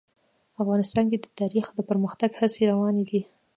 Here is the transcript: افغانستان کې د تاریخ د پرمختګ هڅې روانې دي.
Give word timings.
افغانستان 0.61 1.05
کې 1.11 1.17
د 1.21 1.25
تاریخ 1.39 1.65
د 1.73 1.79
پرمختګ 1.89 2.31
هڅې 2.39 2.63
روانې 2.71 3.03
دي. 3.09 3.21